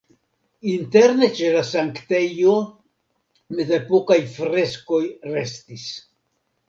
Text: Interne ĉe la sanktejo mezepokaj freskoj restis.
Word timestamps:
Interne 0.69 1.27
ĉe 1.39 1.51
la 1.55 1.61
sanktejo 1.71 2.55
mezepokaj 3.59 4.19
freskoj 4.39 5.03
restis. 5.37 5.85